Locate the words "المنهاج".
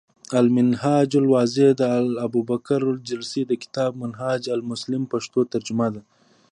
0.41-1.09